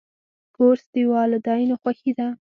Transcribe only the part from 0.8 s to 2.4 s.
د والدینو خوښي ده.